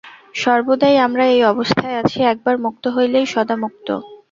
[0.35, 3.87] সর্বদাই আমরা এই অবস্থায় আছি, একবার মু্ক্ত হইলেই সদামু্ক্ত।